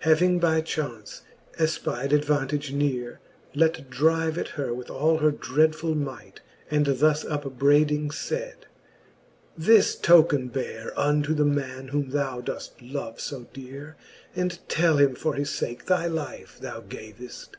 Having 0.00 0.38
by 0.40 0.60
chaunce 0.60 1.22
efpide 1.58 2.12
'advantage 2.12 2.74
neare, 2.74 3.20
Let 3.54 3.88
drive 3.88 4.36
at 4.36 4.48
her 4.48 4.74
with 4.74 4.90
all 4.90 5.16
her 5.16 5.32
dreadfuU 5.32 5.96
might, 5.96 6.42
And 6.70 6.84
thus 6.84 7.24
upbraiding 7.24 8.10
iaid; 8.10 8.54
This 9.56 9.94
token 9.96 10.48
beare 10.48 10.92
Unto 10.94 11.32
the 11.32 11.46
man, 11.46 11.88
whom 11.88 12.10
thou 12.10 12.42
doeft 12.42 12.82
love 12.82 13.18
fo 13.18 13.46
deare 13.54 13.96
j 14.34 14.42
And 14.42 14.58
tell 14.68 14.98
him 14.98 15.14
for 15.14 15.32
his 15.32 15.58
fake 15.58 15.86
thy 15.86 16.04
life 16.06 16.58
thou 16.60 16.82
gaveft. 16.82 17.56